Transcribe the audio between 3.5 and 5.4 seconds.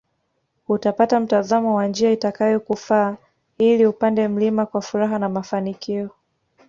ili upande mlima kwa furaha na